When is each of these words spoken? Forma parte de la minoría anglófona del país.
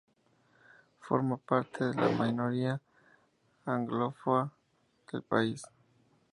Forma 0.99 1.37
parte 1.37 1.83
de 1.85 1.93
la 1.93 2.09
minoría 2.25 2.81
anglófona 3.65 4.51
del 5.13 5.21
país. 5.21 5.61